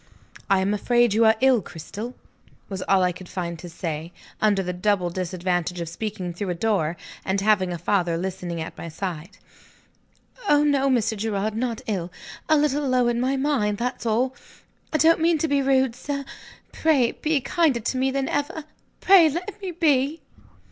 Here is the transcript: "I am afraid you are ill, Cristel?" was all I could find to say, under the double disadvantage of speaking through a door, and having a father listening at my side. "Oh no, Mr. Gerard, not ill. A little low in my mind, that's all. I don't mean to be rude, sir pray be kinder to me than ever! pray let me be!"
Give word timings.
"I 0.49 0.61
am 0.61 0.73
afraid 0.73 1.13
you 1.13 1.25
are 1.25 1.35
ill, 1.41 1.61
Cristel?" 1.61 2.15
was 2.69 2.81
all 2.89 3.03
I 3.03 3.11
could 3.11 3.29
find 3.29 3.59
to 3.59 3.69
say, 3.69 4.11
under 4.41 4.63
the 4.63 4.73
double 4.73 5.11
disadvantage 5.11 5.79
of 5.79 5.87
speaking 5.87 6.33
through 6.33 6.49
a 6.49 6.55
door, 6.55 6.97
and 7.23 7.39
having 7.39 7.71
a 7.71 7.77
father 7.77 8.17
listening 8.17 8.59
at 8.59 8.75
my 8.75 8.89
side. 8.89 9.37
"Oh 10.49 10.63
no, 10.63 10.89
Mr. 10.89 11.15
Gerard, 11.15 11.53
not 11.55 11.81
ill. 11.85 12.11
A 12.49 12.57
little 12.57 12.89
low 12.89 13.07
in 13.09 13.21
my 13.21 13.35
mind, 13.37 13.77
that's 13.77 14.07
all. 14.07 14.33
I 14.91 14.97
don't 14.97 15.19
mean 15.19 15.37
to 15.37 15.47
be 15.47 15.61
rude, 15.61 15.95
sir 15.95 16.25
pray 16.71 17.11
be 17.11 17.39
kinder 17.39 17.81
to 17.81 17.95
me 17.97 18.09
than 18.09 18.27
ever! 18.27 18.63
pray 19.01 19.29
let 19.29 19.61
me 19.61 19.69
be!" 19.69 20.23